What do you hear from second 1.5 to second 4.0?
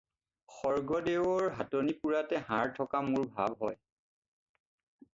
হাতনিপেৰাতে হাৰ থকা মোৰ ভাব হয়।